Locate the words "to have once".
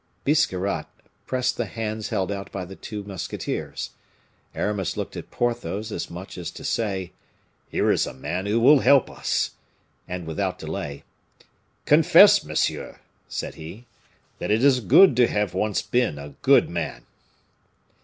15.17-15.83